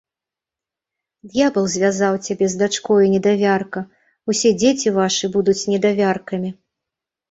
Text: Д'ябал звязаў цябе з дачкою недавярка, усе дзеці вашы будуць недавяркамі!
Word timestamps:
Д'ябал 1.33 1.65
звязаў 1.75 2.13
цябе 2.25 2.49
з 2.55 2.61
дачкою 2.63 2.99
недавярка, 3.15 3.87
усе 4.31 4.49
дзеці 4.59 4.99
вашы 5.01 5.35
будуць 5.41 5.61
недавяркамі! 5.77 6.49